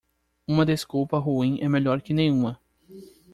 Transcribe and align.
Uma 0.47 0.65
desculpa 0.65 1.19
ruim 1.19 1.59
é 1.61 1.69
melhor 1.69 2.01
que 2.01 2.11
nenhuma. 2.11 2.59